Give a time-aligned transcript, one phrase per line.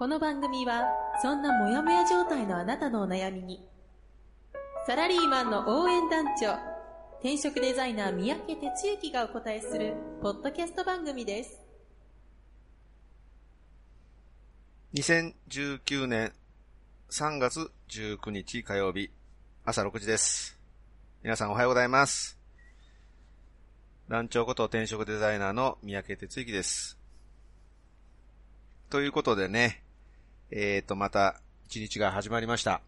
[0.00, 0.84] この番組は
[1.20, 3.62] そんなモヤモヤ状態のあなたのお悩みに
[4.86, 6.54] サラリーマンの応援団長
[7.18, 11.60] 転職デザイナー三宅哲之がお答えするポッドキャスト番組です
[14.94, 16.32] 2019年
[17.10, 19.10] 3月19日火曜日
[19.66, 20.58] 朝6時です。
[21.22, 22.38] 皆さんおはようございます。
[24.08, 26.98] 団長こと転職デザイナーの三宅哲之です。
[28.88, 29.84] ということでね、
[30.52, 32.80] えーと、また一日が始まりました。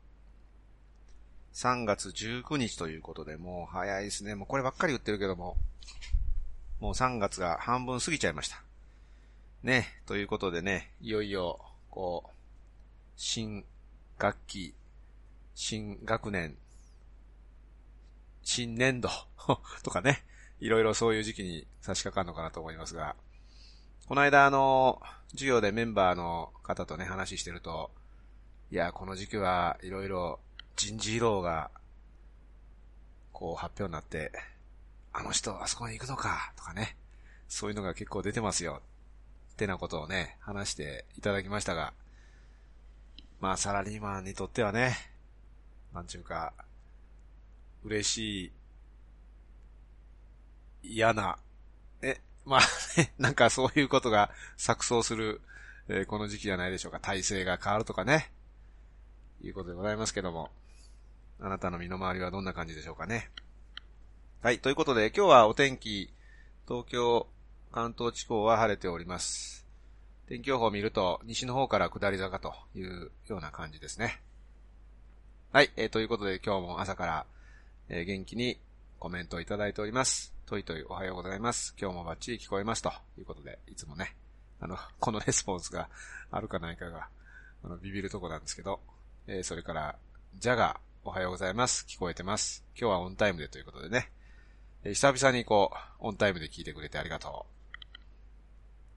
[1.54, 4.34] 3月19日ということで、もう早いですね。
[4.34, 5.56] もうこればっかり言ってるけども、
[6.80, 8.64] もう3月が半分過ぎちゃいました。
[9.62, 12.30] ね、ということでね、いよいよ、こう、
[13.14, 13.64] 新
[14.18, 14.74] 学期、
[15.54, 16.56] 新学年、
[18.42, 19.08] 新年度
[19.84, 20.24] とかね、
[20.58, 23.14] いろいろそういう時期に差し掛かるのかなと思いますが、
[24.08, 25.00] この間あの、
[25.32, 27.90] 授業でメンバーの方とね、話してると、
[28.70, 30.40] いや、この時期はいろいろ
[30.76, 31.70] 人事異動が、
[33.32, 34.32] こう発表になって、
[35.12, 36.96] あの人あそこに行くのか、とかね、
[37.48, 38.82] そういうのが結構出てますよ、
[39.52, 41.92] ってなことをね、話していただきましたが、
[43.40, 44.96] まあサラリーマンにとってはね、
[45.92, 46.52] なんちゅうか、
[47.84, 48.52] 嬉し
[50.84, 51.38] い、嫌な、
[52.00, 52.60] え、まあ
[52.96, 55.40] ね、なんかそういうことが錯綜する、
[55.88, 57.00] えーこの時期じゃないでしょうか。
[57.00, 58.30] 体制が変わるとかね。
[59.42, 60.50] いうことでございますけども。
[61.40, 63.30] あなたの身の回りはどんな感じでしょうかね。
[64.42, 64.60] はい。
[64.60, 66.12] ということで、今日はお天気、
[66.68, 67.26] 東京、
[67.72, 69.66] 関東地方は晴れております。
[70.28, 74.20] 天気予報を見ると、西の方から下り坂というような感じですね。
[75.52, 75.70] はい。
[75.76, 77.26] えーということで、今日も朝から、
[77.88, 78.58] えー元気に
[79.00, 80.32] コメントをいただいております。
[80.52, 81.74] といといおはようございます。
[81.80, 84.14] 今日もバッチリ聞こえますということで、いつもね、
[84.60, 85.88] あの、このレスポンスが
[86.30, 87.08] あるかないかが、
[87.64, 88.78] あの、ビビるとこなんですけど、
[89.26, 89.96] えーそれから、
[90.36, 91.86] ジャガー、おはようございます。
[91.88, 92.66] 聞こえてます。
[92.78, 94.10] 今日はオンタイムでということでね、
[94.84, 97.96] えー久々にこう、オンタイムで聞いてくれてありがとう。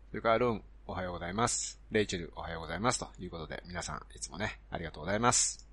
[0.10, 1.80] それから、ルン、おはようございます。
[1.90, 3.00] レイチェル、おはようございます。
[3.00, 5.66] ということで、皆さん、いつもね、ありがとうございます。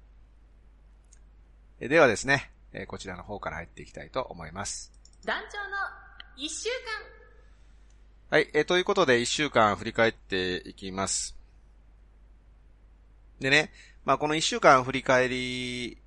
[1.81, 5.02] えーではですね、えーこちらの方から入っていきたいと思います。
[5.25, 5.77] 団長の
[6.37, 6.69] 一週
[8.29, 11.37] 間はい、えということで、一週間振り返っていきます。
[13.39, 13.71] でね、
[14.05, 15.99] まあこの一週間振り返り、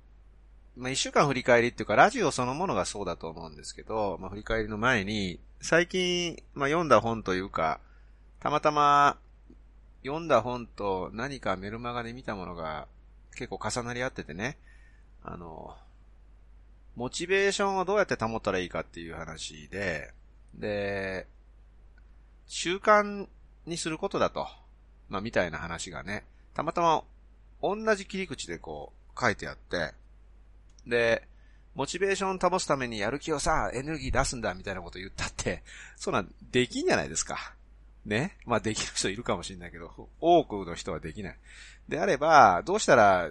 [0.76, 7.80] まあ一週間振り返りっていうか、ラジオそのものがそうだと思うんですけど、まあ振り返りの前に、最近、まあ読んだ本というか、
[8.40, 9.16] たまたま
[10.02, 12.86] 読んだ本と何かメルマガで見たものが
[13.34, 14.58] 結構重なり合っててね、
[15.24, 15.74] あの、
[16.96, 20.12] モチベーションをどうやって保ったらいいかっていう話で、
[20.54, 21.26] で、
[22.46, 23.26] 習慣
[23.66, 24.48] にすることだと。
[25.08, 26.24] まあ、みたいな話がね、
[26.54, 27.04] たまたま
[27.62, 29.92] 同じ切り口でこう書いてあって、
[30.86, 31.28] で、
[31.74, 35.62] モチベーションを保つためにやる気をさ、エネルギー出すんだみたいなこと言ったって、
[35.96, 37.54] そんなんできんじゃないですか。
[38.06, 38.38] ね。
[38.46, 41.38] まあできる人いるかもしれないけど、多くの人はできない。
[41.88, 43.28] であれば、どうしたら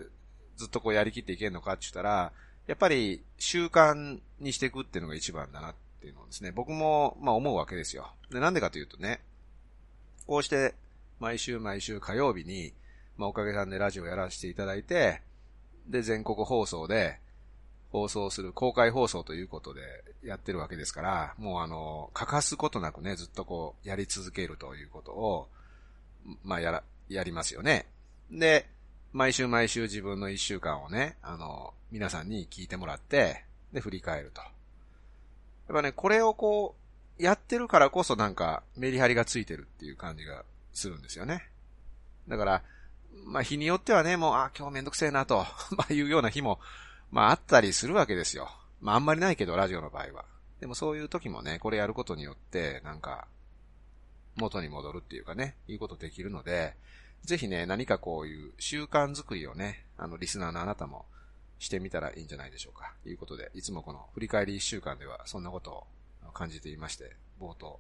[0.58, 2.32] ずっとこうやりきっていけるのかって言ったら、
[2.68, 8.12] やっぱり習慣にしていくっていうのが一番だなっていうのをですね、僕もまあ思うわけですよ。
[8.32, 9.22] で、なんでかというとね、
[10.28, 10.74] こうして
[11.20, 12.74] 毎週毎週火曜日に、
[13.18, 15.22] まあおかげさんでラジオやらせていただいて、
[15.88, 17.20] で、全国放送で
[17.92, 19.82] 放送する公開放送ということで
[20.24, 25.48] やってるわけですから、もうあの、欠かすことなくね、ずっとこうやり続けるということを、
[26.44, 27.88] まあやら、やりますよね。
[28.32, 28.68] で、
[29.16, 34.42] 毎週毎週自分の一週間をね、あの、皆さんに聞いてもらって、で、振り返ると。
[34.42, 34.52] やっ
[35.74, 36.76] ぱね、これをこ
[37.18, 41.48] う、やってるからこそなんか、メリハリがついてるっていう感じがするんですよね。
[42.28, 42.64] だから、
[43.24, 45.46] まあ日によってはね、もう、あ、今日めんどくせえなと、
[45.78, 46.60] まあいうような日も、
[47.10, 48.52] まああったりするわけですよ。
[48.82, 50.26] まああんまりないけど、ラジオの場合は。
[50.60, 53.30] でもそういう時もね、これやることによって、なんか、
[54.36, 56.76] 元に戻るっていうかね、いうことできるので、
[57.26, 61.06] ぜひね、何かこういう習慣作りをね、あの、リスナーのあなたも
[61.60, 62.94] してみたらいいんじゃないでしょうか。
[63.04, 65.72] ということで、いつもこの振り返り一週間ではそんなこと
[66.28, 67.80] を感じていまして、冒頭。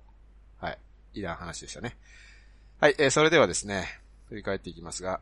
[0.58, 0.80] はい。
[1.14, 1.96] いらん話でしたね。
[2.80, 3.88] はい、えーそれではですね、
[4.30, 5.22] 振り返っていきますが、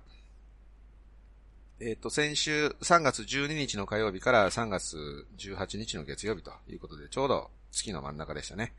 [1.79, 8.73] えっ、と、先週3月12日の火曜日から3月18日の月曜日ということで、ちょうど月の真ん中でしたね。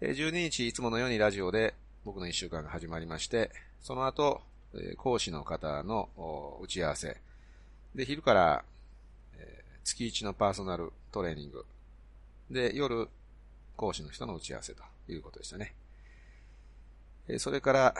[0.00, 3.50] えー12日いつものようにラジオで僕の1週間が始まりまして、
[3.82, 4.42] その後、
[4.80, 6.08] え講師の方の
[6.62, 7.20] 打ち合わせ。
[7.94, 8.64] で、昼から、
[9.36, 11.64] え月1のパーソナルトレーニング。
[12.50, 13.08] で、夜、
[13.76, 15.74] 講師の人の打ち合わせということでしたね。
[17.28, 17.94] えそれから、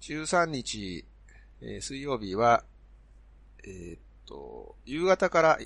[0.00, 1.04] 13日、
[1.60, 2.64] え水曜日は、
[3.64, 5.58] えー、っと、夕方から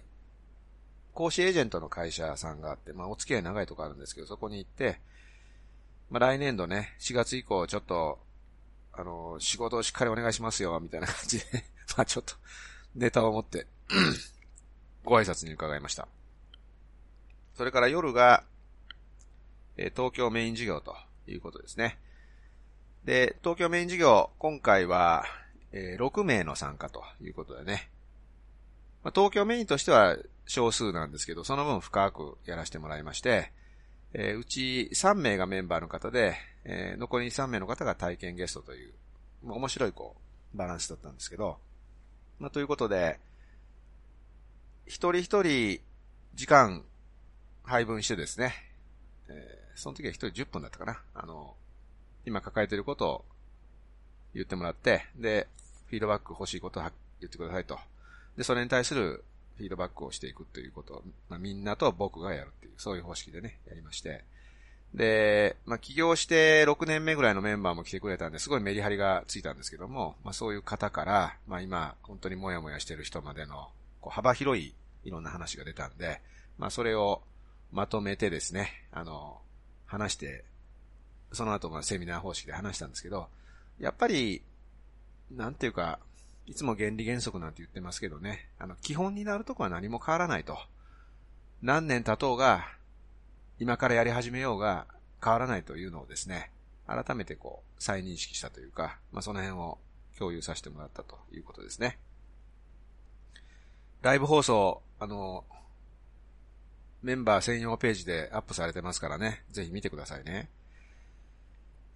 [1.15, 5.01] 講師エージェントの会社さんがあって、まあお付き合い長いとこあるんですけど、そこに行って、
[6.11, 8.19] まあ来年度ね、4月以降ちょっと、
[8.97, 11.45] あの、仕事をしっかりお願いしますよ、みたいな感じで
[11.97, 12.35] まあちょっと、
[12.95, 13.67] ネタを持って
[15.05, 16.09] ご挨拶に伺いました。
[17.55, 18.45] それから夜が、
[19.77, 20.97] え東京メイン事業と
[21.27, 21.99] いうことですね。
[23.05, 25.27] で、東京メイン事業、今回は、
[25.73, 27.91] え、6名の参加ということでね。
[29.05, 30.17] まあ、東京メインとしては
[30.47, 33.53] 少数なんですけど、その分深くやらせてもらいまして、
[34.15, 36.37] え、うち3名がメンバーの方で、
[36.69, 38.93] えー、残り3名の方が体験ゲストという、
[39.45, 40.17] まあ、面白いこ
[40.55, 41.59] う、バランスだったんですけど、
[42.41, 43.21] まあ、ということで、
[44.85, 45.81] 一人一人
[46.35, 46.85] 時間
[47.63, 48.53] 配分してですね、
[49.29, 51.01] えー、その時は一人10分だったかな。
[51.15, 51.55] あの、
[52.25, 53.25] 今抱えてることを
[54.35, 55.47] 言ってもらって、で、
[55.87, 57.79] フィードバック欲しいことを言ってくださいと。
[58.37, 59.23] で、それに対する
[59.57, 64.25] フィードバックをしていくということを、まあ、みんなと僕がやるっていう、そういう方式でね、やりまして。
[64.95, 73.69] で、まあ、起業して6年目ぐらいのメンバーも来てくれたんで、すごいメリハリがついたんですけども、まあ、そういう方から、まあ、今、本当にもやもやしてる人までの、
[74.01, 74.75] こう、幅広い
[75.05, 76.21] いろんな話が出たんで、
[76.59, 77.23] まあ、それを
[77.73, 79.39] まとめてですね、あの、
[79.87, 80.45] 話して、
[81.33, 83.29] その後、ま、セミナー方式で話したんですけど、
[83.79, 84.43] やっぱり、
[85.31, 85.99] なんていうか、
[86.47, 90.57] いつも原理原則なんて言ってますけどね、あの、基本になるとこは何も変わらないと。
[91.63, 92.69] 何年経とうが、
[93.59, 94.87] 今からやり始めようが
[95.23, 96.51] 変わらないというのをですね、
[96.87, 99.79] 改めてこう、再認識したというか、まあ、その辺を
[100.19, 101.99] 共有させてもらったということですね。
[104.03, 105.45] ライブ放送、あの、
[107.03, 110.49] メンバー専用ページでアップされてますからね、ぜひ見てくださいね。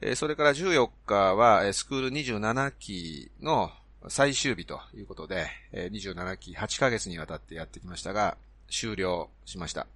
[0.00, 3.70] えそれから14日は、スクール27期の
[4.08, 8.38] 最終日ということで、27期8ヶ月にわたってやってきましたが、
[8.70, 9.86] 終了しました。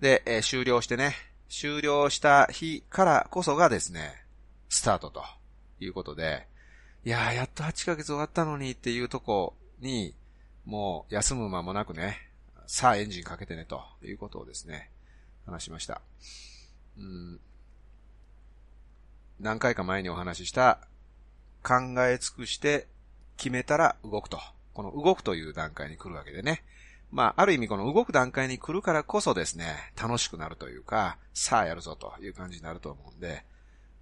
[0.00, 1.14] で、え終了してね、
[1.48, 4.14] 終了した日からこそがですね、
[4.68, 5.22] スタートと
[5.80, 6.46] いうことで、
[7.04, 10.14] いやー、やっと8ヶ月終わったのにっていうとこに、
[10.64, 12.18] もう休む間もなくね、
[12.66, 14.90] さあエンジンかけてねということをですね、
[15.46, 16.02] 話しました。
[16.98, 17.40] うん
[19.40, 20.80] 何回か前にお話しした
[21.62, 21.74] 考
[22.06, 22.88] え尽くして
[23.36, 24.38] 決めたら動くと。
[24.74, 26.62] この動くという段階に来るわけでね。
[27.10, 33.44] まあ、ある意味この動く段階に来るからこそですね、楽しくなるというか、さあやるぞという感じになると思うんで、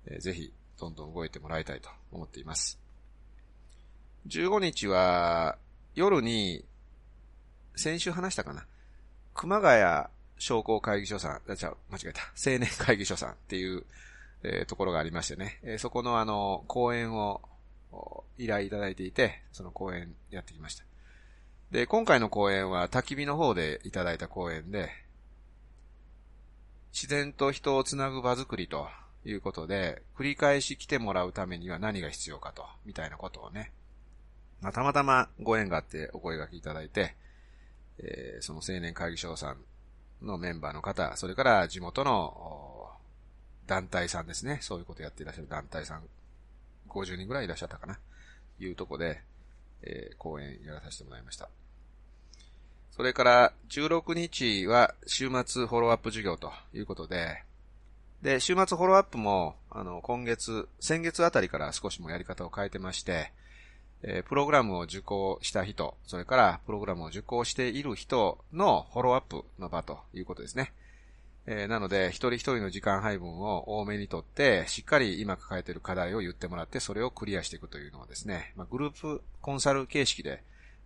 [0.06, 2.79] えー、ぜひ、どんどん動いてもらいたいと思っています。
[4.26, 5.56] 15日は、
[5.94, 6.64] 夜に、
[7.76, 8.67] 先週話したかな？
[9.35, 10.06] 熊谷
[10.38, 12.23] 商工会議所さん、あ、違う、間違えた。
[12.37, 13.85] 青年会議所さんっていう、
[14.43, 17.41] えー、ところがありましてね、えー、そこのあの、講演を
[18.38, 20.85] 依頼いただいていて、その講演やってきました。
[21.70, 24.90] で、今回の講演は焚き火の方でいただいた講演で、
[26.92, 28.88] 自然と人をつなぐ場作りと
[29.25, 33.73] いうことで、繰り返し来てもらうためには何が必要かと、みたいなことをね、
[34.62, 37.14] まあ、たまたまご縁があってお声掛けいただいて、
[37.99, 39.58] えー、その青年会議所さん
[40.26, 42.90] のメンバーの方、それから地元の
[43.66, 44.58] 団体さんですね。
[44.62, 46.02] そういうことやっていらっしゃる団体さん、
[46.88, 47.99] 50人ぐらいいらっしゃったかな。
[48.58, 49.20] いうとこで、
[49.83, 51.49] えー、講演やらさせてもらいました。
[52.90, 57.42] それから、16日は週末フォローアップ授業ということで、
[58.23, 63.33] で、週末フォローアップも、あの、今月、先月あたりから少しもやり方を変えてまして、
[64.02, 70.73] えー、プログラムを受講した人、それからプログラムを受講している人のフォローアップの場ということですね。
[71.49, 80.43] えー、なので、一人一人の時間配分を多めにとって、しっかり今抱えている課題を言ってもらって、それをクリアしていくというのはですね、まあ、グループコンサル形式で、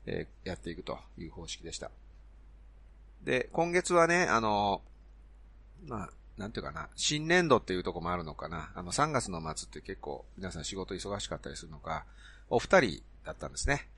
[0.06, 1.90] えー、やっていくという方式でした。
[3.24, 4.82] で、今月はね、あの、
[5.86, 8.70] まあ、なんていうかな、新年度っていうとこもあるのかな。
[8.74, 12.04] あの、3月の末って結構皆さん仕事忙しかったりするのか、
[12.50, 13.88] お二人だったんですね。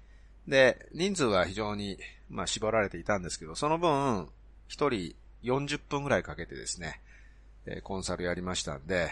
[0.46, 1.98] で、人数は非常に、
[2.30, 4.28] まあ、絞られていたんですけど、その分、
[4.68, 7.00] 一人40分ぐらいかけてですね、
[7.66, 9.10] えコンサルやりましたんで、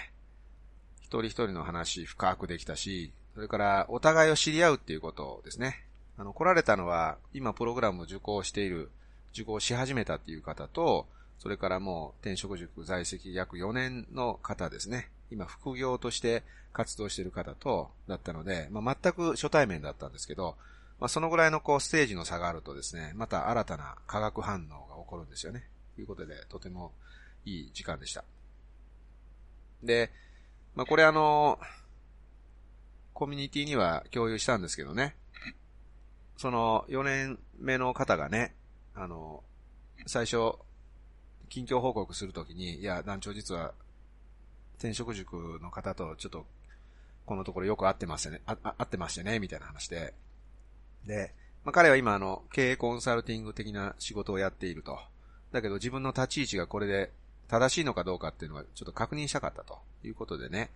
[1.00, 5.84] 一人一人の話深くできたし、それからお互いを知り合うっていうことですね、
[6.18, 8.90] あの、来られたのは、今プログラムを受講している、
[9.32, 11.06] 受講し始めたっていう方と、
[11.38, 15.08] それからもう転職塾在籍約4年の方ですね。
[15.30, 20.56] 今副業として活動している方と、だったので、まあ、全く初対面だったんですけど、
[21.00, 25.64] まあ、そのぐらいのこうステージの差があるとですね、また新たな化学反応が起こるんですよね。
[26.00, 26.92] ということで、とても
[27.44, 28.24] いい時間でした。
[29.82, 30.10] で、
[30.74, 31.58] まあ、これあの、
[33.12, 35.14] コミュニティには共有したんですけどね、
[36.38, 38.54] その4年目の方がね、
[38.94, 39.44] あの、
[40.06, 40.54] 最初、
[41.50, 43.74] 近況報告するときに、いや、団長実は、
[44.78, 46.46] 転職塾の方とちょっと、
[47.26, 50.14] このところよく会ってますよね、あ、会ってましてね、みたいな話で。
[51.04, 54.98] で、まあ、彼は今あの、経営コンサルティング的な仕事をやっていると。
[55.52, 57.10] だけど自分の立ち位置がこれで
[57.48, 60.70] 正しいのかどうかっていうのはちょっと確認したかったということでね、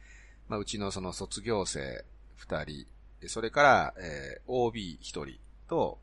[0.49, 2.05] まあ、うちのその卒業生
[2.37, 2.87] 二人、
[3.29, 5.39] それから、えー、OB 一人
[5.69, 5.99] と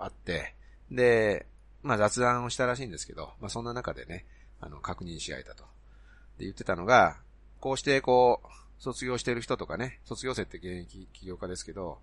[0.00, 0.54] 会って、
[0.90, 1.46] で、
[1.82, 4.24] まあ雑談をしたらしいんですけど、まあそんな中でね、
[4.60, 5.64] あの、確認し合えたと。
[6.38, 7.18] で言ってたのが、
[7.60, 8.48] こうしてこう、
[8.78, 11.98] 卒業してる人とかね、卒業生って現役起業家ですけど、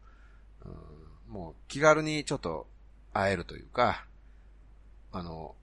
[0.65, 2.67] うん、もう気軽にちょっと
[3.13, 4.05] 会えるというか、
[5.11, 5.55] あの、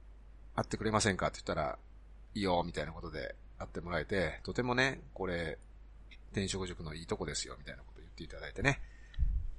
[0.55, 1.79] 会ってくれませんかって言ったら、
[2.35, 5.59] いいよ、みたいなことで会ってもらえて、とてもね、これ、
[6.33, 8.81] 転職塾のいいとこですよ、みたいなこと言っていただいてね。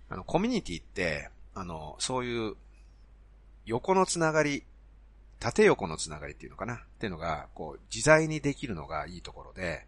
[0.09, 2.55] あの、コミュニティって、あの、そういう
[3.65, 4.63] 横のつながり、
[5.39, 6.75] 縦横のつながりっていうのかな？
[6.75, 9.85] っていうのが、こう、自在にできるのがいいところで、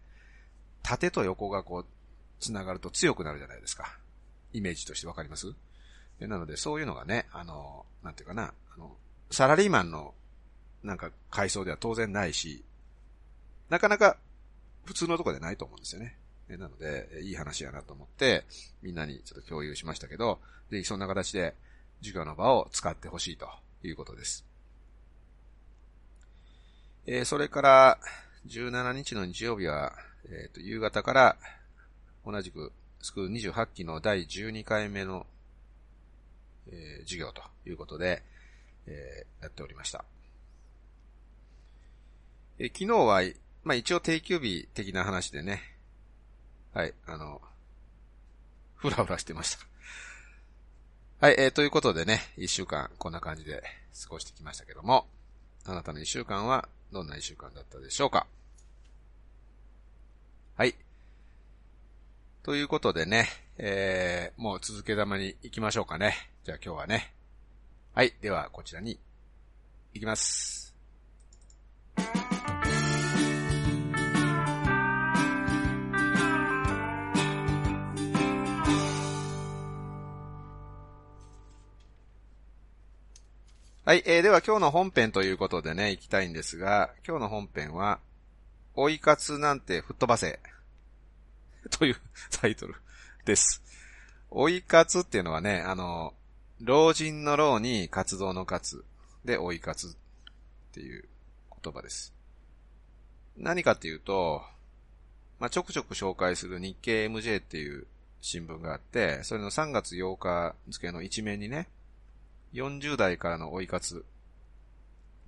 [0.82, 1.86] 縦と横がこう、
[2.40, 3.98] つながると強くなるじゃないですか。
[4.52, 5.54] イメージとしてわかります？
[6.20, 8.96] なので、そういうのがね、あの、なんていうかな、あの、
[9.30, 10.14] サラリーマンの、
[10.86, 12.64] なんか、階層では当然ないし、
[13.68, 14.16] なかなか、
[14.84, 16.16] 普通のとこでないと思うんですよね。
[16.48, 18.44] なので、いい話やなと思って、
[18.82, 20.40] みんなにちょっと共有しましたけど、
[20.70, 21.54] ぜひそんな形で、
[22.00, 23.48] 授業の場を使ってほしいと
[23.82, 24.44] いうことです。
[27.06, 27.98] えー、それから、
[28.46, 29.92] 17日の日曜日は、
[30.26, 31.36] えっ、ー、と、夕方から
[32.24, 35.26] 同じくスクール28期の第12回目の、
[36.68, 38.22] えー、授業ということで、
[38.86, 40.04] え、やっておりました。
[42.58, 43.22] え、昨日は、
[43.64, 45.62] まあ、一応定休日的な話でね、
[46.72, 47.40] はい、あの、
[48.76, 49.66] ふらふらしてました。
[51.18, 53.62] はい、えー、ということでね、一週間こんな感じで
[54.02, 55.06] 過ごしてきましたけども、
[55.64, 58.26] あなたの一週間はどんな一週間だったでしょうか？
[60.56, 60.74] はい。
[62.42, 66.30] ということでね、えー、もう続け玉に行きましょうかね。
[66.44, 67.12] じゃあ今日はね。
[67.94, 69.00] はい、ではこちらに
[69.94, 70.65] 行きます。
[83.86, 88.00] はい、えー、では今日の本編ということでね、行きたいんですが、今日の本編は、
[88.74, 90.40] 追い活なんて吹っ飛ばせ。
[91.70, 91.96] という
[92.32, 92.74] タイトル
[93.26, 93.62] です。
[94.28, 96.14] 追い活っていうのはね、あの、
[96.58, 98.84] 老人の老に活動の活
[99.24, 99.90] で追い活っ
[100.72, 101.08] ていう
[101.62, 102.12] 言葉です。
[103.36, 104.42] 何かっていうと、
[105.38, 107.86] まあ、ちょくちょく紹介する日経 MJ っていう
[108.20, 111.68] 新聞があって、それの3月8日付の一面にね、
[112.56, 114.04] 40代からの追い活。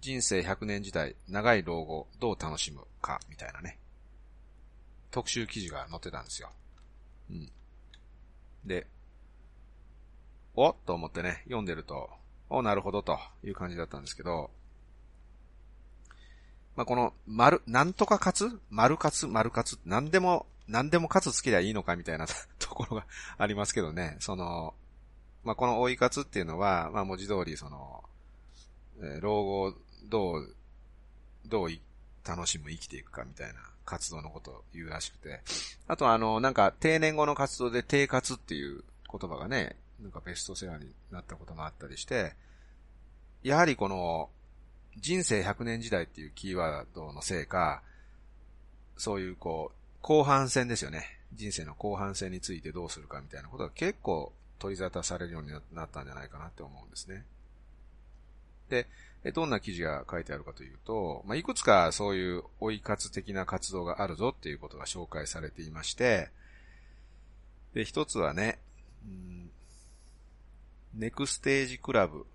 [0.00, 3.78] 人生100年時代、長い老後、どう楽しむか、みたいなね。
[5.10, 6.50] 特集記事が載ってたんですよ。
[7.30, 7.50] うん。
[8.64, 8.86] で、
[10.54, 12.08] おと思ってね、読んでると、
[12.48, 14.50] お、なるほどという感じだったんですけど、
[16.76, 22.26] まあ、この、丸、なんとか勝つ丸勝つ丸勝つなんでも、なんでも勝つつけりゃいいのかみたいな
[22.58, 23.06] ところが
[23.36, 24.74] ありますけどね、その、
[25.48, 28.04] まあ、この追い活っていうのは、まあ、文字通り、その、
[29.00, 29.72] えー、老後、
[30.10, 30.54] どう、
[31.46, 31.70] どう
[32.22, 33.54] 楽しむ生きていくかみたいな
[33.86, 35.40] 活動のことを言うらしくて。
[35.86, 42.34] あとあの、なんか定年後の活動で定活っていう言葉がね、なんかベストセラーになったこともあったりして、
[43.42, 44.28] やはりこの、
[44.98, 47.80] 人生100年時代っていうキーワードのせいか、
[48.98, 51.20] そういうこう、後半戦ですよね。
[51.32, 57.24] 人生の後半戦についてどうするかみたいなことが結構取り沙汰されるようになったんじゃないかなって思うんですね。
[58.68, 58.86] で、
[59.32, 66.30] どんな記事が書いてあるかというと、まあ、いくつかそういう追い活的な活動があるぞっていうことが紹介されていまして、
[67.74, 68.58] で、一つはね、
[69.04, 69.50] うん、
[70.94, 72.26] ネクステージクラブって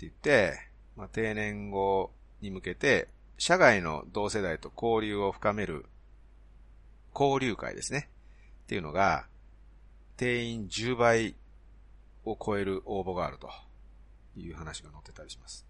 [0.00, 0.58] 言って、
[0.96, 2.10] まあ、定年後
[2.40, 3.08] に向けて、
[3.38, 5.86] 社外の同世代と交流を深める
[7.14, 8.08] 交流会ですね。
[8.64, 9.26] っていうのが、
[10.16, 11.34] 定員10倍
[12.24, 13.50] を超える応募があると
[14.36, 15.66] いう話が載ってたりします。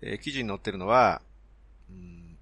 [0.00, 1.22] えー、記事に載ってるのは、
[1.90, 2.38] うん、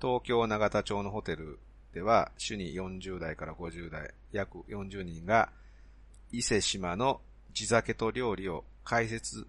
[0.00, 1.58] 東京長田町のホテル
[1.92, 5.50] では、主に40代から50代、約40人が、
[6.30, 7.20] 伊勢島の
[7.52, 9.46] 地酒と料理を解説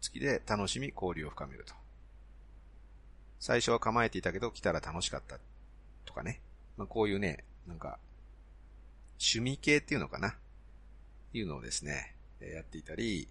[0.00, 1.74] 付きで楽しみ交流を深めると。
[3.40, 5.38] 最初は構えていたけど来たら楽しかった
[6.04, 6.40] とかね。
[6.76, 7.98] まあ、こういうね、なんか、
[9.20, 10.34] 趣味系っていうのかな？
[11.32, 13.28] いうのをですね、やっていたり、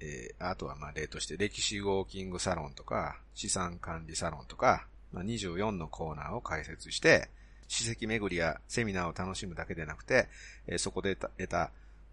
[0.00, 7.30] えー、あとはまあ例として歴史ウォーキングサロンとか、資産管理サロンとか、まあ、24のコーナーを開設して、
[7.68, 10.28] 史跡巡りやセミナーを楽しむだけでなくて、
[10.66, 11.70] えー、そこで得た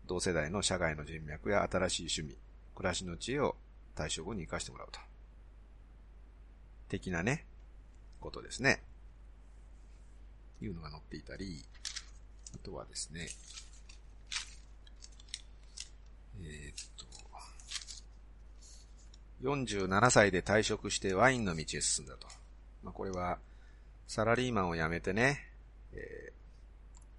[0.08, 2.38] 同世代の社外の人脈や新しい趣味、
[2.76, 3.56] 暮らしの知恵を
[3.96, 5.00] 対象後に活かしてもらうと。
[6.90, 7.46] 的なね、
[8.20, 8.82] ことですね。
[10.62, 11.64] いうのが載っていたり、
[12.56, 13.28] あとはですね、
[16.42, 17.06] えー、っと、
[19.42, 22.28] 47歳で退職してワインの道へ進んだと。
[22.84, 23.40] まあ、これは、
[24.08, 25.46] サラリーマンを辞めてね、
[25.94, 26.32] え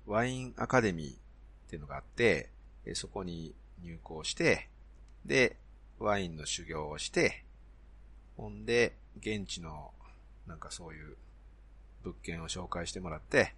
[0.06, 1.14] ー、ワインアカデミーっ
[1.68, 2.50] ていうのがあって、
[2.86, 4.68] えそこに入校して、
[5.26, 5.56] で、
[5.98, 7.44] ワインの修行をして、
[8.36, 9.92] ほんで、現地の、
[10.46, 11.16] なんかそういう
[12.02, 13.54] 物件を紹介してもらって、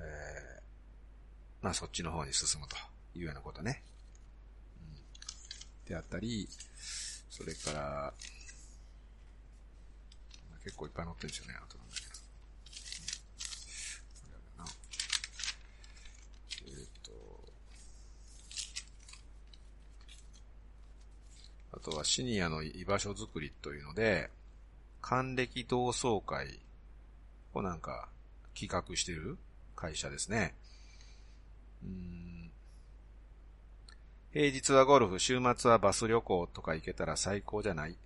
[0.00, 2.76] えー、まあそっちの方に進むと
[3.18, 3.82] いうようなことね。
[5.84, 6.48] うん、であったり、
[7.30, 8.14] それから、
[10.64, 12.18] 結構いっぱい載ってるんですよね、あとなんだけど。
[16.66, 17.48] えっ、と、
[21.72, 24.30] あとはシニアの居場所づくりというので、
[25.00, 26.58] 還暦同窓会
[27.54, 28.08] をなんか
[28.54, 29.38] 企画してる
[29.78, 30.56] 会社ですね。
[31.84, 32.50] うん
[34.32, 37.96] 平日はゴルフ、週末はバス旅行とか行けたら最高じゃない？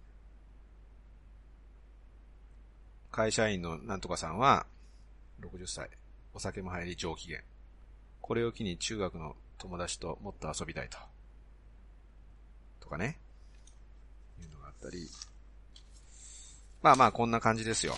[3.11, 4.67] 会社員のなんとかさんは、
[5.41, 5.89] 60歳。
[6.35, 7.41] お酒も入り上機嫌。
[8.21, 10.99] これを機に中学の友達ともっと遊びたいと。
[12.81, 13.19] とかね。
[14.41, 15.09] いうのがあったり。
[16.83, 17.95] まあまあこんな感じですよ。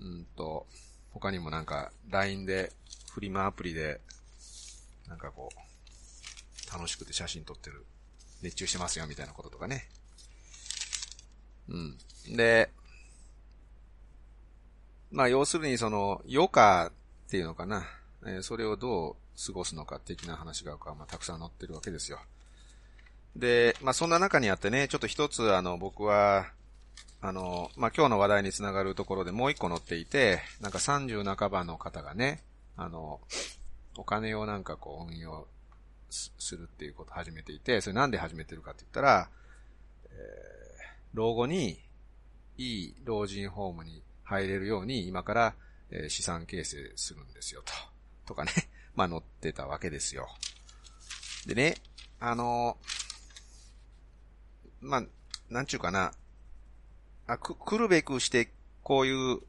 [0.00, 0.66] うんと、
[1.12, 2.72] 他にもなんか LINE で、
[3.12, 4.00] フリマアプリで、
[5.06, 7.84] なんかこう、楽しくて写真撮ってる。
[8.42, 9.88] 熱中してますよ、みたいなこととかね。
[11.68, 11.98] うん。
[12.36, 12.70] で、
[15.10, 16.92] まあ、要するにその、余暇っ
[17.30, 17.84] ていうのかな。
[18.26, 22.18] え、それをどう過ごすのか的な話が、まあ、たくさん載ってるわけですよ。
[23.36, 26.50] で、まあ、そんな中にあってね、ちょっと一つ、あの、僕は、
[27.20, 32.42] あの、まあ、今日の話題につながるところでもう一個載っていて、なんか30半ばの方がね、
[32.76, 33.20] あの、
[33.96, 35.46] お金をなんかこう運用
[36.10, 39.28] するっていうことを始めていて、それなんで始めてるかって言ったら、
[40.06, 40.10] えー、
[41.14, 41.80] 老後に
[42.58, 45.54] いい老人ホームに入れるように今から、
[45.90, 47.72] え、資産形成するんですよと。
[48.26, 48.52] とかね。
[48.94, 50.28] まあ載ってたわけですよ。
[51.46, 51.76] でね、
[52.20, 52.78] あの
[54.80, 55.04] まあ、
[55.48, 56.12] なんちゅうかな。
[57.26, 59.40] あ、く、来るべくしてこういう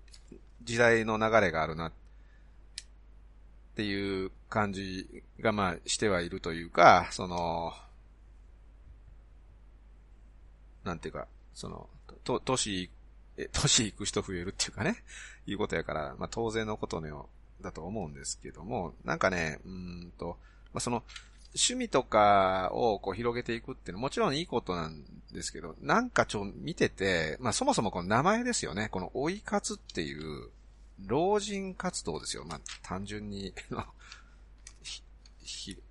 [0.64, 1.92] 時代の流れがあるなっ
[3.74, 7.74] っていう感じがまあしてはいるというか、その、
[10.84, 11.90] なんていうか、その、
[12.24, 12.92] と、都市、
[13.52, 15.04] 都市行く人増えるっていうかね、
[15.48, 17.30] いうことやから、まあ当然のことのよ
[17.62, 20.38] うだと思うんですけども、なんかね、うんと、
[20.72, 21.04] まあその、
[21.56, 28.90] 趣味とかをこう広げていくっていうのはもちろんいいことなんですけど、なんかちょ、見てて、まあそもそもこの名前ですよね。
[28.90, 30.52] この追い活っていう、
[31.06, 32.46] 老人活動ですよ。
[32.46, 33.54] まあ、単純に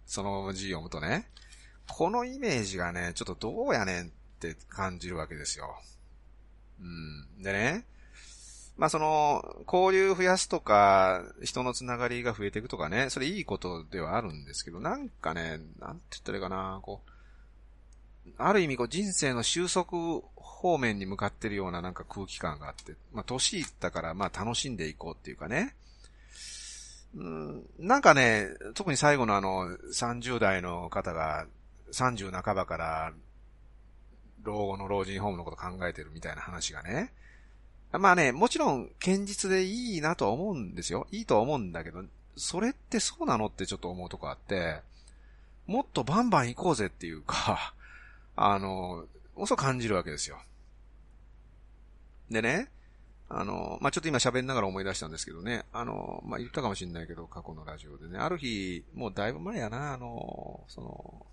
[0.07, 1.31] その字読むとね、
[1.89, 4.09] このイメージがね、ちょっとどうやねんっ
[4.41, 5.75] て感じるわけですよ。
[6.81, 7.43] うん。
[7.43, 7.87] でね、
[8.77, 17.11] まあその、交流増やすとか、人のつながりが増えていくとかね、それいいことではあるんですけど、なんかね、なんて言ったらいいかな、こう、
[18.39, 25.75] ある意味こう人生の収束方面に向かってるようななんか空気感があって、まあ、年いったからまあ楽しんでいこうっていうかね。
[27.15, 31.47] うん、なんかね、特に最後のあの、30代の方が、
[31.93, 33.13] 30半ばから、
[34.43, 37.13] 老後の老人ホームのこと考えてるみたいな話がね。
[37.93, 41.07] まあね、もちろん、堅実でいいなとは思うんですよ。
[41.11, 42.03] いいとは思うんだけど、
[42.37, 44.81] それってそうなのってちょっと思うとこあって、
[45.67, 47.75] もっとバンバン行こうぜっていうか、
[48.37, 49.07] あの、
[49.47, 50.39] そう感じるわけですよ。
[52.31, 52.71] でね、
[53.29, 61.27] あの、まあ、ちょっと今喋りながら思い出したんですけどね、あの、まあ、言ったかもしれないけど、過去のラジオでね、ある日、もうだいぶ前やな、あの、その、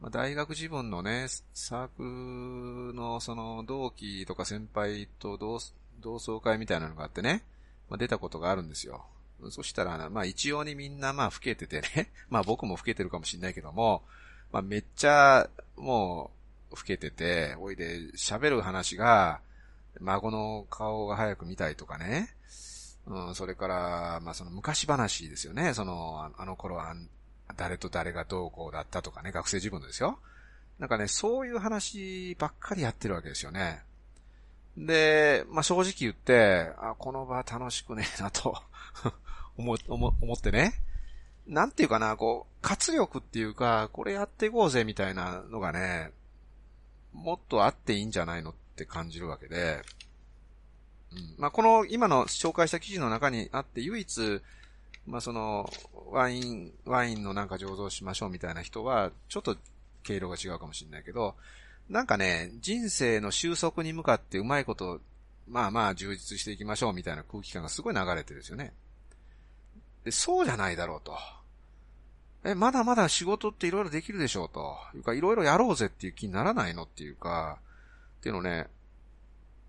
[0.00, 5.60] まあ、大学自分のね、サークのその同期とか先輩と同
[6.00, 7.44] 同窓会みたいなのがあってね、
[7.88, 9.04] まあ、出たことがあるんですよ。
[9.50, 14.02] そしたら、まあ一応にみんなまあ老けててね、 まあ僕も老けてるかもしれないけども、
[14.52, 16.30] まあめっちゃも
[16.70, 19.40] う老けてて、おいで喋る話が、
[20.00, 22.34] 孫の顔が早く見たいとかね。
[23.06, 25.74] うん、それから、まあその昔話ですよね。
[25.74, 26.94] その、あの頃は
[27.56, 30.18] 誰と誰がどうこうだったとかね、学生自分ですよ。
[30.78, 33.82] なんかね、そういう話ばっかりやってるわけですよね。
[34.76, 38.56] で、まあ正直言って、あ、この場楽しくねえなと
[39.56, 40.74] 思、思、思ってね。
[41.46, 46.12] なんていうかな、こう、活力っていうか、これやっていこうぜみたいなのがね、
[47.12, 49.82] もっとあっていいんじゃないのって感じるわけで、
[51.12, 54.40] うん、まあ、この今の紹介した記事の中にあって唯一、
[55.06, 55.68] まあ、その、
[56.10, 59.56] ワイン、ワインのなんか醸造しましょうみたいな人は、ちょっと
[60.02, 61.34] 経路が違うかもしれないけど、
[61.88, 65.00] なんかね、人生の収束に向かってうまいこと、
[65.48, 68.72] まあまあ充実していきましょうみたいな空気感がすごい流れてるんですよね。
[70.04, 71.16] で、そうじゃないだろうと。
[72.44, 74.76] え、まだまだ仕事っていろいろできるでしょうと。
[74.94, 77.58] いうか、いろいろやろうぜっていう気にならないのっていうか、
[78.18, 78.66] っていうのをね、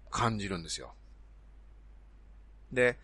[0.09, 0.93] 感じるんですよ。
[2.71, 2.97] で、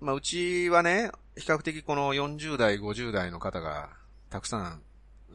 [0.00, 3.90] まあ、うちはね、比較的この40代、50代の方が
[4.30, 4.82] たくさん、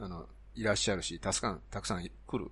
[0.00, 2.50] あの、いらっしゃるし、たくさん、たくさん来る、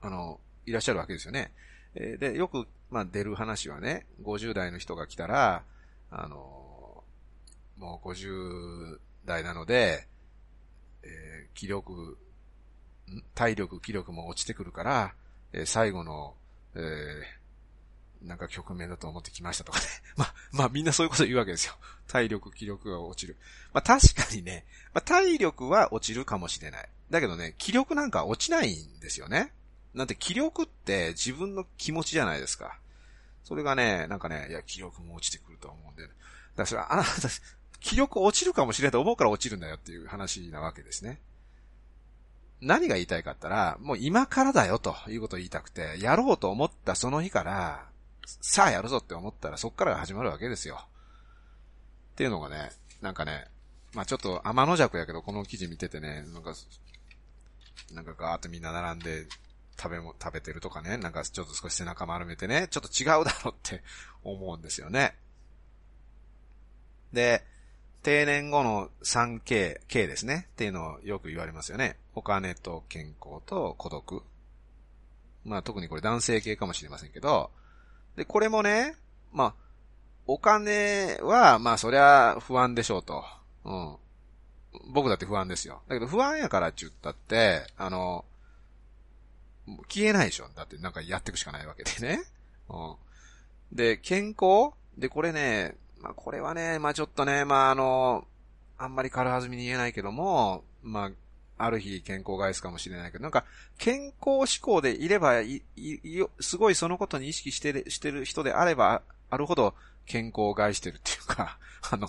[0.00, 1.52] あの、いらっしゃるわけですよね。
[1.94, 5.64] で、よく、まあ、出る話はね、50代の人が来たら、
[6.10, 6.63] あの、
[7.78, 10.06] もう50代なので、
[11.02, 12.18] えー、気力、
[13.34, 15.14] 体力、気力も落ちてくるから、
[15.52, 16.34] えー、最後の、
[16.74, 19.86] えー、なんか局面だと思ってきましたとかね。
[20.16, 21.74] まあ、まあみんなそういうこと言うわけですよ。
[22.08, 23.36] 体力、気力が落ちる。
[23.72, 26.88] まあ確かにね、まあ体力は落ちるかもしれない。
[27.10, 29.52] だけどね、気力なんか落ちないんですよね。
[29.94, 32.78] なんて気力って自分の気持ちじゃないですか。
[33.44, 36.12] それがね、なんかね、いや、気力も落ちてくると思うんで、ね、
[36.56, 37.10] だからあなた、
[37.84, 41.20] 気力落ちるかもしれないと思うから落ちるんだよっていう話なわけですね。
[42.62, 47.86] 何が言いたいかったら、もう今からだよということを言いたくて、やろうと思ったその日から、
[48.40, 50.80] さあやるぞって思ったらそっから始まるわけですよ。
[52.12, 52.70] っていうのがね、
[53.02, 53.48] なんかね、
[53.92, 56.54] まあちょっと天の弱やけど、この記事見ててね、なんか、
[57.92, 59.26] なんかガーッとみんな並んで
[59.78, 63.82] 食べも、食べてるとかね、なんかちょっと少し背中丸めてね、ちょっと違うだろうって
[64.22, 65.18] 思うんですよね。
[67.12, 67.44] で、
[68.04, 70.46] 定年後の 3K、K ですね。
[70.52, 71.96] っていうのをよく言われますよね。
[72.14, 74.22] お金と健康と孤独。
[75.44, 77.50] まあ特にこれ男性系かもしれませんけど、
[78.14, 78.94] で、これもね、
[79.32, 79.54] まあ、
[80.26, 83.24] お金は、まあそりゃ不安でしょうと。
[83.64, 83.96] うん。
[84.92, 85.80] 僕だって不安ですよ。
[85.88, 88.24] だけど不安やからって言ったって、あの、
[89.88, 90.48] 消えないでしょ。
[90.54, 92.22] だってなんかやっていくしかないわけでね。
[92.68, 92.96] うん。
[93.72, 94.74] で、健康？
[94.98, 98.26] で、これね、まあこれはね、まあちょっとね、まああの、
[98.76, 101.10] あんまり軽はずみに言えないけども、まあ、
[101.56, 103.46] ある日健康害すかもしれないけど、なんか、
[103.78, 111.58] 健康志向でいればい、い、すごいそのことに意識してる、してる人であれば、あるほど健康を害してるっていうか、
[111.90, 112.08] あの、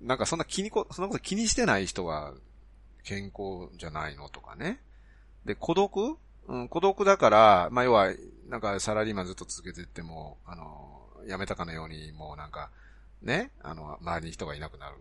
[0.00, 2.34] なんかそんな気にこ、そんなこと気にしてない人は
[3.02, 4.78] 健康じゃないのとかね。
[5.44, 6.16] で、孤独？
[6.46, 8.12] うん、孤独だから、まあ、要は、
[8.48, 12.70] なんかサラリーマンずっと続けてっても、あの、辞めたかのように、もうなんか、
[13.22, 14.96] ね、あの、周りに人がいなくなる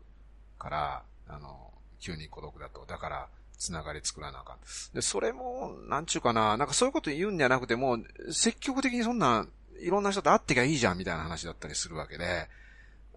[0.58, 2.86] から、あの、急に孤独だと。
[2.86, 4.58] だから、つながり作らなあかん。
[4.94, 7.98] で、それも、なんちゅうかな、なんかそういうこと言うんじゃなくても、
[8.32, 9.48] 積極的にそんな、
[9.80, 12.50] いろんな人と会ってきゃいいじゃん、みたいな話だったりするわけで、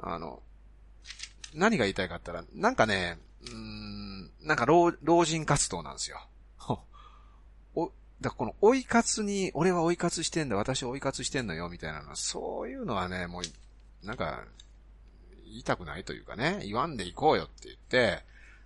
[0.00, 0.42] あの、
[1.54, 3.18] 何が言いたいかったら、なんかね、
[3.50, 6.26] うん、なんか老老人活動なんですよ。
[7.74, 14.44] お、だこの追い活に、俺は追い活してんだ、私は追い活してんのよ、みたいなのは、そういうのはね、もう、なんか、
[15.48, 18.22] 言いたくないというかね、言わんでいこうよって言って、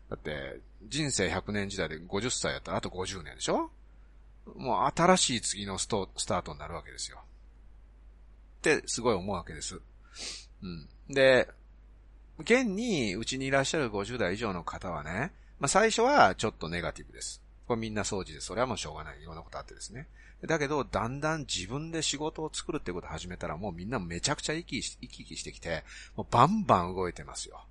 [0.08, 3.70] だって、人生100年時代で50歳やったらあと50年でしょ？
[4.56, 7.18] もう新しい次のストスタートになるわけですよ。
[7.20, 9.80] ってすごい思うわけです。
[10.62, 10.88] うん。
[11.08, 11.48] で、
[12.38, 17.42] 現にうちにいらっしゃる50代以上の方はね、まあ最初はちょっとネガティブです。
[17.68, 19.22] これみんな掃除です、それはもうしょうがない。
[19.22, 20.08] いろんなことあってですね。
[20.46, 25.84] だけど、だんだん自分で仕事を作るってことを始めたら、もうみんなめちゃくちゃ生き生きしてきて、
[26.16, 27.64] もうバンバン動いてますよ。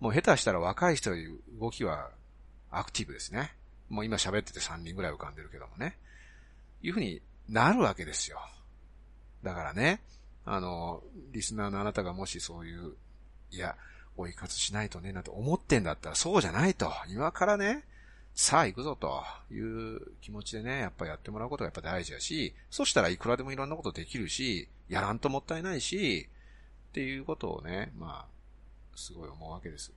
[0.00, 2.10] もう下手したら若い人より動きは
[2.70, 3.52] アクティブですね。
[3.88, 5.96] もう今喋ってて3人ぐらい浮かんでるけどもね。
[6.82, 8.38] いうふうになるわけですよ。
[9.42, 10.00] だからね、
[10.44, 12.92] あの、リスナーのあなたがもしそういう、
[13.50, 13.76] いや、
[14.16, 16.92] 追い活しないとね、なんて思ってんだったらそうじゃないと。
[17.08, 17.84] 今からね、
[18.40, 26.28] さあ行くぞという気持ちでね、やっぱやってもらうことがやっぱ大事だし、そしたらいくらでもいろんなことできるし、やらんともったいないし、
[26.90, 29.92] っていうことをね、まあ、すごい思うわけです。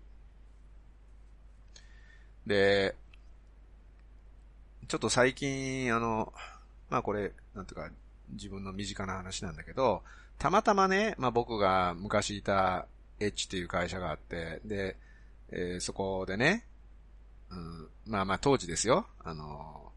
[2.47, 2.95] で、
[4.87, 6.33] ちょっと最近、あの、
[6.89, 7.91] まあこれ、なんていうか、
[8.31, 10.01] 自分の身近な話なんだけど、
[10.39, 12.87] たまたまね、まあ僕が昔いた
[13.19, 14.97] エッチっていう会社があって、で、
[15.51, 16.65] えー、そこでね、
[17.51, 19.91] うん、まあまあ当時ですよ、あの、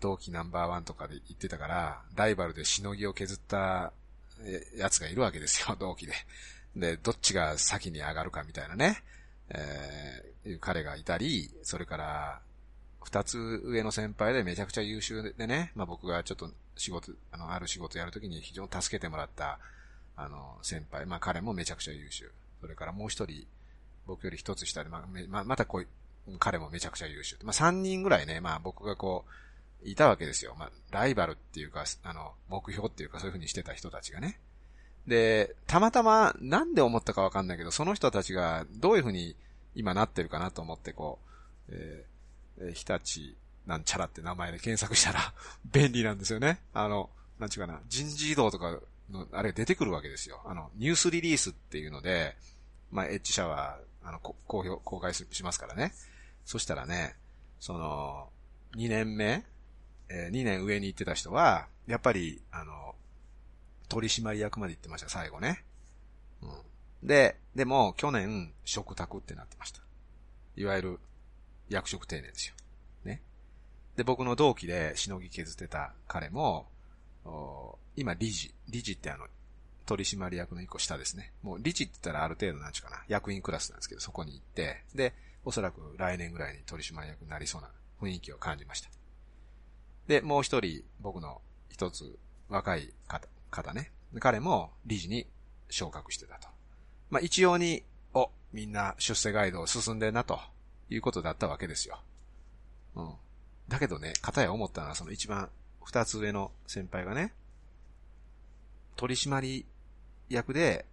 [0.00, 3.92] 同期ナンバーワンとかで言ってたから、ライバルでしのぎを削った
[4.76, 6.14] やつがいるわけですよ、 同期で。
[6.76, 9.02] で、どっちが先に上がるかみたいなね、
[9.50, 12.40] えー、いう彼がいたり、それから、
[13.02, 19.58] 二つ上の先輩でめちゃくちゃ優秀でね、まあ僕がちょっと仕事、あの、ある仕事やるときに非常に助けてもらった、
[20.16, 22.30] あの、先輩、まあ彼もめちゃくちゃ優秀。
[22.60, 23.46] それからもう一人、
[24.06, 25.86] 僕より一つ下で、まあ、ままたこう、
[26.38, 27.36] 彼もめちゃくちゃ優秀。
[27.42, 29.32] まあ三人ぐらいね、まあ僕がこう、
[29.82, 30.54] いたわけですよ。
[30.58, 34.40] まあ、ライバルっていうか、あの、目標っていうかそういう風にしてた人たちがね。
[35.06, 39.36] で、たまたまなんで思ったかわかんないけど、その人たちがどういう風に
[39.74, 41.18] 今なってるかなと思ってこ
[41.68, 43.36] う、えー、日立
[43.66, 45.32] なんちゃらって名前で検索したら
[45.72, 46.60] 便利なんですよね。
[46.74, 48.78] あの、なんちゅうかな、人事異動とか
[49.10, 50.42] の、あれ出てくるわけですよ。
[50.44, 52.36] あの、ニュースリリースっていうので、
[52.90, 55.92] まあ、エッジ社は、あの、公表、公開しますからね。
[56.48, 57.14] そしたらね、
[57.60, 58.30] その、
[58.74, 59.44] 2年目、
[60.08, 62.94] えー、2年上に行ってた人は、やっぱり、あの、
[63.90, 65.62] 取締役まで行ってました、最後ね。
[66.40, 67.06] うん。
[67.06, 69.82] で、でも、去年、食卓ってなってました。
[70.56, 71.00] いわゆる、
[71.68, 72.54] 役職定年ですよ。
[73.04, 73.20] ね。
[73.96, 76.66] で、僕の同期でしのぎ削ってた彼も、
[77.94, 78.54] 今、理事。
[78.70, 79.26] 理事ってあの、
[79.84, 81.30] 取締役の一個下ですね。
[81.42, 85.12] もう理事って言ったらある程度なんちゅうかな、役員クラスなんですけど、そこに行って、で、
[85.48, 87.70] おそらく来年ぐらいに取締役になりそうな
[88.02, 88.90] 雰囲気を感じました。
[90.06, 92.18] で、もう一人、僕の一つ
[92.50, 93.90] 若い方、方ね。
[94.20, 95.26] 彼も理事に
[95.70, 96.48] 昇格してたと。
[97.08, 97.82] まあ、一様に、
[98.12, 100.38] お、みんな出世ガイドを進んでんなと
[100.90, 101.98] いうことだったわけですよ。
[102.96, 103.14] うん。
[103.68, 105.48] だけどね、片や思ったのはその一番
[105.82, 107.32] 二つ上の先輩がね、
[108.96, 109.64] 取締
[110.28, 110.84] 役で、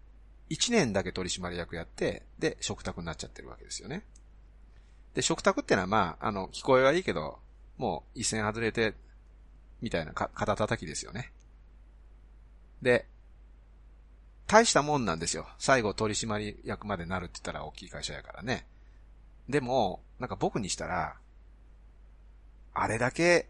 [0.48, 4.06] 一年だけ取締役やって、で、食卓になっちゃってるわけですよね。
[5.16, 7.40] で、食卓ってのはまあ、あの、聞こえはいいけど、
[7.78, 8.94] もう一線外れて、
[9.82, 11.32] みたいなか、肩叩きですよね。
[12.82, 13.08] で、
[14.48, 15.48] 大したもんなんですよ。
[15.58, 18.68] 最後取締役までなるって言ったら大きい会社やからね。
[19.50, 21.16] でも、なんか僕にしたら、
[22.74, 23.48] あれだけ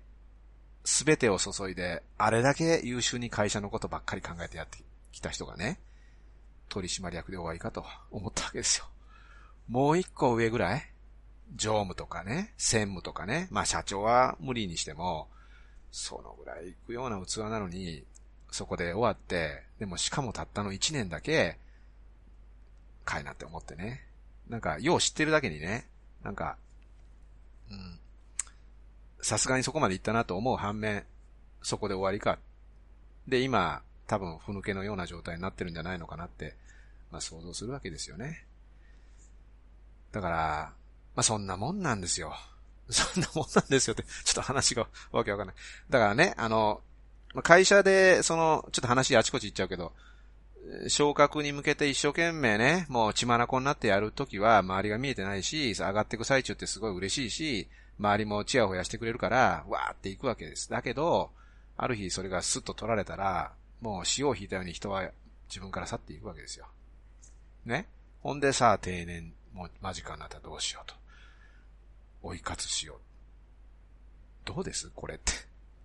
[0.83, 4.77] すべてを注いで、あれだけ優秀に会社のことばっかり考えてやって
[5.11, 5.79] きた人がね、
[6.69, 8.85] 取締役で終わりかと思ったわけですよ。
[9.67, 10.94] もう一個上ぐらい
[11.55, 15.27] 常務とかね、専務とかね、まあ社長は無理にしても、
[15.91, 18.03] そのぐらい行くような器なのに、
[18.51, 21.57] そこで終わって、でもしかもたったの1年だけ、
[23.05, 24.05] かいなって思ってね。
[24.49, 25.87] なんか、よう知ってるだけにね、
[26.23, 26.57] なんか、
[27.71, 27.99] うん、
[29.21, 31.05] さすがにそこまで行ったなと思う反面、
[31.61, 32.39] そこで終わりか。
[33.27, 36.55] で、今、多分、ふぬけのような状態になってるんじゃないのかなって、
[37.11, 38.45] まあ想像するわけですよね。
[40.11, 40.73] だから、
[41.15, 42.35] まあそんなもんなんですよ。
[42.89, 45.55] そんなもんなんですよって、ちょっと話がわけわかんない。
[45.89, 46.81] だからね、あの、
[47.43, 49.91] 会社で、その、ちょっと話あちこち行っちゃうけど、
[50.87, 57.67] 昇格に向けて一生懸命ね、もう血眼になってやるときは周りが見えてないし、上がっていく最中ってすごい嬉しいし、
[57.99, 60.69] 周りもチヤホヤしてくれるから、わーって行くわけです。
[60.69, 61.31] だけど、
[61.77, 65.09] ある日それがスッと取られたら、もう潮を引いたように人は
[65.49, 66.67] 自分から去っていくわけですよ。
[67.65, 67.87] ね？
[68.21, 70.95] ほんでさあ定年も間近になったらどうしようと。
[72.25, 72.97] 追い活しよう。
[74.45, 74.89] どうです？
[74.95, 75.31] これって。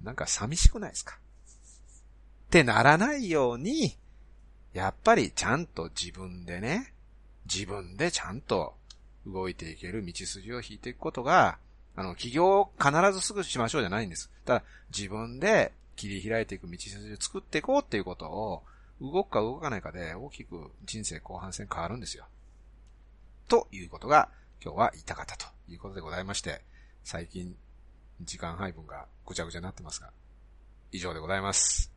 [0.03, 1.17] なんか寂しくないですか？
[2.47, 3.97] ってならないように、
[4.73, 6.93] やっぱりちゃんと自分でね、
[7.45, 8.75] 自分でちゃんと
[9.27, 11.59] 動いていける道筋を引いていくことが、
[11.97, 14.31] あの、起業を必ずすぐしましょうじゃないんです。
[14.45, 14.63] ただ、
[14.97, 18.63] 自分で切り開いていく道筋を作っていこうっていうことを、
[19.01, 22.27] 動くか動かないかで大きく人生後半戦変わるんですよ。
[23.49, 24.29] ということが
[24.63, 26.61] 今日は言いたかったということでございまして、
[27.03, 27.57] 最近
[28.21, 30.11] 時間配分がぐちゃぐちゃになってますが、
[30.93, 31.91] 以上でございます。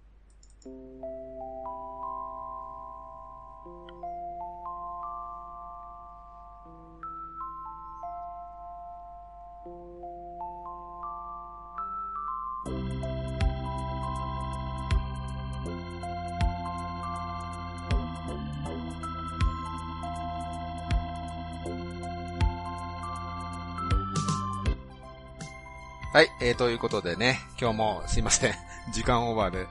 [26.13, 28.53] はい、えー、ということでね、今日もすいません。
[28.93, 29.67] 時間オーバーで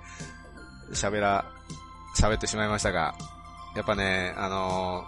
[0.93, 1.45] 喋ら、
[2.19, 3.15] 喋ってしまいましたが、
[3.77, 5.05] やっぱね、あの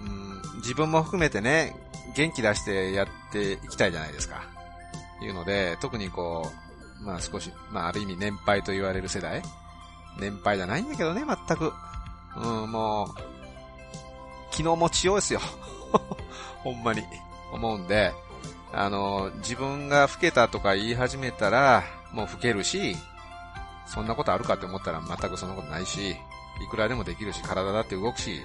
[0.00, 1.76] ー、うん、自分も含めてね、
[2.16, 4.42] 元気出してやっていきたいじゃないですか。
[5.22, 6.50] いうので、特にこ
[7.00, 9.44] う、まあ少し、まあある意味年配と言われる世代
[10.18, 11.72] 年配じゃないんだけどね、全く。
[12.34, 13.08] うん、もう、
[14.50, 15.40] 昨日も強いですよ。
[16.64, 17.04] ほんまに。
[17.52, 18.12] 思うんで、
[18.72, 22.96] あの、自分が老けたとか言い始めたら、もう老けるし、
[23.86, 26.16] そんなことあるかって思ったら全くそんなことないし、い
[26.70, 28.40] くらでもできるし、体だって動くし、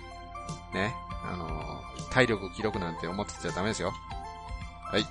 [0.73, 1.81] ね、あの、
[2.12, 3.93] 体力、気力なんて思ってちゃダメですよ。
[4.84, 5.05] はい。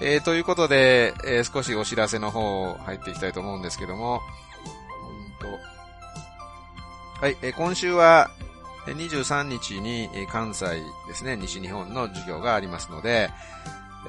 [0.00, 4.20] えー、ということで、えー、少しお知らせの方入っていきたいと思うんですけども、
[5.40, 5.46] うんと、
[7.20, 8.30] はい、えー、今週は、
[8.94, 13.30] 23日に関西ですね、西日本の授業がありますので、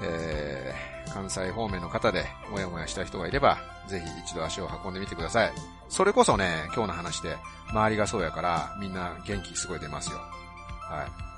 [0.01, 5.51] えー、関西方面の方でもやもやした人がいれば、ぜひ一度足を運んでみてください。
[5.89, 7.37] それこそね、今日の話で、
[7.69, 10.19] 周りがそうやから、みんな元気すごい出ますよ。
[10.19, 11.29] はい。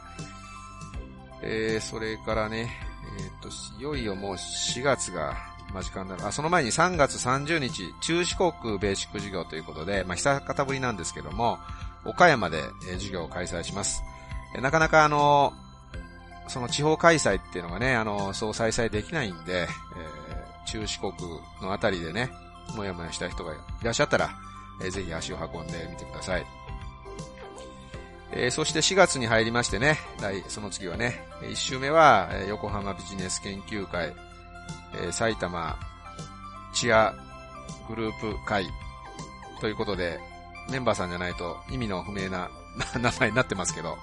[1.44, 2.70] えー、それからね、
[3.20, 3.50] えっ、と、
[3.80, 5.36] いよいよもう4月が
[5.74, 6.28] 間近になる。
[6.28, 11.60] あ、その前に3月30日、中四国ベーシック授業ということで、まあ、久方ぶりなんですけども、
[12.06, 14.04] 岡山で、授業を開催します。
[14.60, 15.54] なかなかあの、
[16.48, 21.14] その地方開催っていうのがね、あの、そう再々できないんで、えー、中四国
[21.62, 22.30] のあたりでね、
[22.76, 24.32] もやもやした人がいらっしゃったら、
[24.82, 26.46] えー、ぜひ足を運んでみてください。
[28.34, 29.98] えー、そして4月に入りましてね、
[30.48, 34.14] その次はね、1週目は、横浜ビジネス研究会、
[35.02, 35.78] え、埼玉
[36.74, 37.14] チア
[37.88, 38.68] グループ会
[39.60, 40.20] ということで、
[40.70, 42.50] メンバーさんじゃないと意味の不明な
[43.00, 43.98] 名前になってますけど、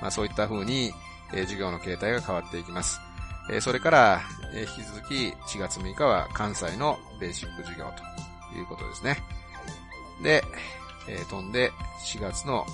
[0.00, 0.92] まあそういった風に、
[1.32, 3.00] えー、授業の形態が変わっていきます。
[3.50, 4.20] えー、それから、
[4.52, 5.14] えー、引き続き
[5.46, 7.92] 4月6日は関西のベーシック授業
[8.52, 9.22] ということですね。
[10.22, 10.44] で、
[11.08, 11.72] えー、飛んで
[12.04, 12.66] 4月の、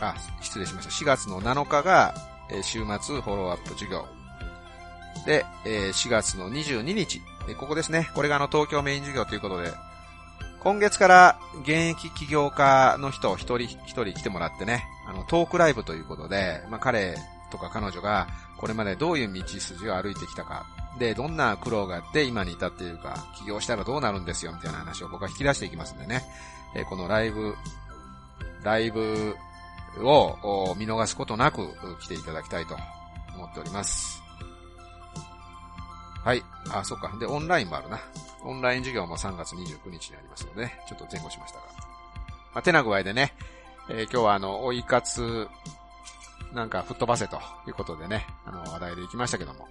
[0.00, 0.90] あ、失礼しました。
[0.90, 2.14] 4月の7日が、
[2.50, 4.06] えー、週末フォローアップ授業。
[5.26, 7.20] で、えー、4月の22日。
[7.58, 8.10] ここですね。
[8.14, 9.72] これがあの東京メイン授業ということで、
[10.60, 17.16] 今月から現役起業家の人を一人一人来てもらってね、あの、トークライブということで、まあ、彼
[17.50, 18.26] とか彼女が
[18.58, 20.66] これまでどういう道筋を歩いてきたか、
[20.98, 26.22] で、どんな苦労があって今に至っているか、起業したらどうなるんですよ、みたいな話を僕は引き出していきますんでね、
[26.74, 27.54] えこのライブ、
[28.64, 29.36] ライブ
[30.02, 31.68] を見逃すことなく
[32.00, 32.76] 来ていただきたいと
[33.34, 34.22] 思っております。
[36.24, 36.42] はい。
[36.70, 37.10] あ、そっか。
[37.18, 37.98] で、オンラインもあるな。
[38.44, 41.64] オンライン授業も3月29日にありますので、ちょっと前後しましたが。
[42.54, 43.34] まあ、てな具合でね、
[43.90, 45.48] えー、今日はあの、追い活、
[46.52, 49.68] なんか吹っ飛ばせということでね、あの、話題で行きましたけども。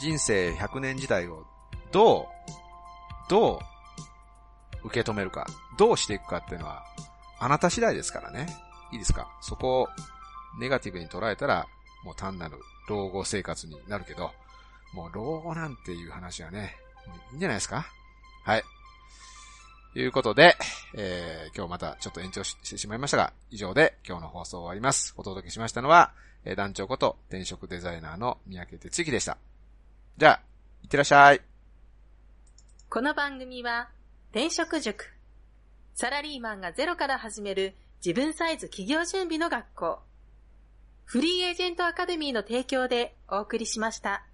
[0.00, 1.44] 人生100年時代を
[1.92, 3.60] どう、ど
[4.82, 5.46] う受け止めるか、
[5.78, 6.84] どうしていくかっていうのは、
[7.38, 8.46] あなた次第ですからね。
[8.92, 9.28] いいですか？
[9.40, 9.88] そこを
[10.58, 11.66] ネガティブに捉えたら、
[12.04, 14.32] もう単なる老後生活になるけど、
[14.94, 16.76] もう老後なんていう話はね、
[17.32, 17.86] いいんじゃないですか？
[18.44, 18.62] はい。
[19.92, 20.56] ということで、
[20.94, 25.14] えー、今日またちょっと延長してしまいましたが、以上で今日の放送終わります。
[25.16, 26.12] お届けしましたのは、
[26.44, 29.36] えー、団長こと転職デザイナーの三宅哲之でした。
[30.16, 30.42] じゃあ、
[30.82, 31.40] いってらっしゃい。
[32.88, 33.88] この番組は、
[34.30, 35.12] 転職塾。
[35.94, 39.98] サラリーマンがゼロから始める自分サイズ企業準備の学校。
[41.04, 44.24] フリーエージェントアカデミーの提供でお送りしました。